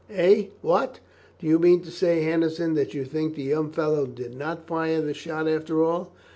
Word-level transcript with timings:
"Eh! 0.09 0.45
what? 0.63 0.99
Do 1.37 1.45
you 1.45 1.59
mean 1.59 1.81
to 1.83 1.91
say, 1.91 2.21
Henderson, 2.23 2.73
that 2.73 2.95
you 2.95 3.05
think 3.05 3.35
the 3.35 3.43
young 3.43 3.69
fellow 3.71 4.07
did 4.07 4.35
not 4.35 4.65
fire 4.65 4.99
the 4.99 5.13
shot 5.13 5.47
after 5.47 5.83
all? 5.83 6.11